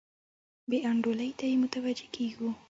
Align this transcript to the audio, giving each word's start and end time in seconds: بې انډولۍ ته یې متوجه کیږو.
بې 0.69 0.77
انډولۍ 0.89 1.29
ته 1.39 1.45
یې 1.51 1.55
متوجه 1.63 2.07
کیږو. 2.15 2.49